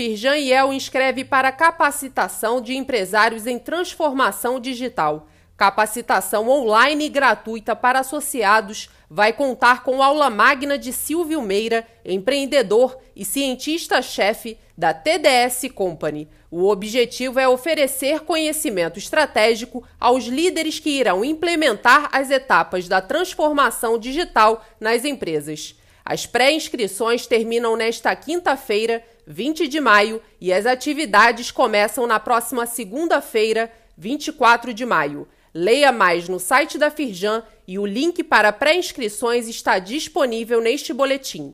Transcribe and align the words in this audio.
Firjan 0.00 0.38
El 0.38 0.72
inscreve 0.72 1.26
para 1.26 1.52
capacitação 1.52 2.58
de 2.58 2.74
empresários 2.74 3.46
em 3.46 3.58
transformação 3.58 4.58
digital. 4.58 5.28
Capacitação 5.58 6.48
online 6.48 7.06
gratuita 7.10 7.76
para 7.76 8.00
associados 8.00 8.88
vai 9.10 9.30
contar 9.30 9.82
com 9.82 10.02
aula 10.02 10.30
magna 10.30 10.78
de 10.78 10.90
Silvio 10.90 11.42
Meira, 11.42 11.86
empreendedor 12.02 12.96
e 13.14 13.26
cientista-chefe 13.26 14.56
da 14.74 14.94
TDS 14.94 15.70
Company. 15.74 16.30
O 16.50 16.70
objetivo 16.70 17.38
é 17.38 17.46
oferecer 17.46 18.20
conhecimento 18.20 18.98
estratégico 18.98 19.86
aos 20.00 20.24
líderes 20.24 20.78
que 20.78 20.88
irão 20.88 21.22
implementar 21.22 22.08
as 22.10 22.30
etapas 22.30 22.88
da 22.88 23.02
transformação 23.02 23.98
digital 23.98 24.64
nas 24.80 25.04
empresas. 25.04 25.74
As 26.04 26.26
pré-inscrições 26.26 27.26
terminam 27.26 27.76
nesta 27.76 28.14
quinta-feira, 28.16 29.04
20 29.26 29.68
de 29.68 29.80
maio, 29.80 30.20
e 30.40 30.52
as 30.52 30.66
atividades 30.66 31.50
começam 31.50 32.06
na 32.06 32.18
próxima 32.18 32.66
segunda-feira, 32.66 33.70
24 33.96 34.74
de 34.74 34.84
maio. 34.84 35.28
Leia 35.52 35.90
mais 35.90 36.28
no 36.28 36.38
site 36.38 36.78
da 36.78 36.90
Firjan 36.90 37.42
e 37.66 37.78
o 37.78 37.86
link 37.86 38.22
para 38.22 38.52
pré-inscrições 38.52 39.48
está 39.48 39.78
disponível 39.78 40.60
neste 40.60 40.92
boletim. 40.92 41.48